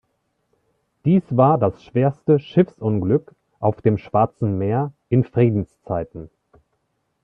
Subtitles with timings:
[1.05, 6.31] Dies war das schwerste Schiffsunglück auf dem Schwarzen Meer in Friedenszeiten.